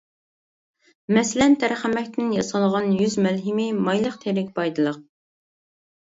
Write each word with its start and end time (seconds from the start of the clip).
مەسىلەن، 1.17 1.53
تەرخەمەكتىن 1.63 2.31
ياسالغان 2.37 2.89
يۈز 3.03 3.19
مەلھىمى 3.27 3.67
مايلىق 3.83 4.19
تېرىگە 4.27 4.53
پايدىلىق. 4.59 5.01